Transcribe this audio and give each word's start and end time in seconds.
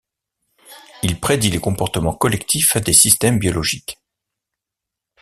Il 1.03 1.19
prédit 1.19 1.51
les 1.51 1.59
comportements 1.59 2.15
collectifs 2.15 2.75
des 2.77 2.91
systèmes 2.91 3.37
biologiques. 3.37 3.99